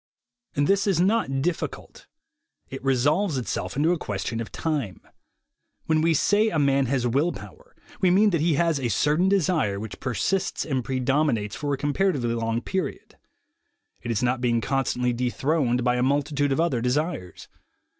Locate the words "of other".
16.51-16.81